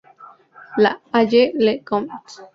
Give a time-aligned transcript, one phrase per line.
[0.77, 2.41] La Haye-le-Comte